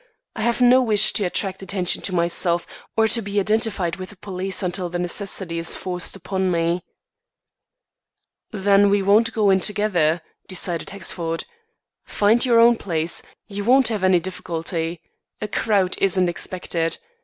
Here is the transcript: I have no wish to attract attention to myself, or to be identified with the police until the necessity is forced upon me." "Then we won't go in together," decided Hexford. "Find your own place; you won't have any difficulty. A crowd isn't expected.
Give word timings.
I 0.35 0.41
have 0.41 0.61
no 0.61 0.81
wish 0.81 1.13
to 1.13 1.25
attract 1.25 1.61
attention 1.61 2.01
to 2.01 2.15
myself, 2.15 2.65
or 2.97 3.07
to 3.09 3.21
be 3.21 3.39
identified 3.39 3.97
with 3.97 4.09
the 4.09 4.15
police 4.15 4.63
until 4.63 4.89
the 4.89 4.97
necessity 4.97 5.59
is 5.59 5.75
forced 5.75 6.15
upon 6.15 6.49
me." 6.49 6.81
"Then 8.49 8.89
we 8.89 9.03
won't 9.03 9.31
go 9.31 9.51
in 9.51 9.59
together," 9.59 10.23
decided 10.47 10.89
Hexford. 10.89 11.43
"Find 12.03 12.43
your 12.43 12.59
own 12.59 12.77
place; 12.77 13.21
you 13.45 13.63
won't 13.63 13.89
have 13.89 14.03
any 14.03 14.19
difficulty. 14.19 15.03
A 15.39 15.47
crowd 15.47 15.93
isn't 15.99 16.27
expected. 16.27 16.97